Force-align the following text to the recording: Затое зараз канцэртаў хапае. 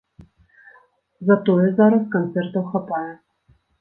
Затое 1.29 1.67
зараз 1.81 2.03
канцэртаў 2.17 2.67
хапае. 2.73 3.07